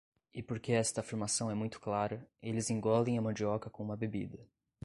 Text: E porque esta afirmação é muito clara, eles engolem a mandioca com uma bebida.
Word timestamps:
E 0.33 0.41
porque 0.41 0.71
esta 0.71 1.01
afirmação 1.01 1.51
é 1.51 1.53
muito 1.53 1.79
clara, 1.79 2.27
eles 2.41 2.71
engolem 2.71 3.19
a 3.19 3.21
mandioca 3.21 3.69
com 3.69 3.83
uma 3.83 3.95
bebida. 3.95 4.43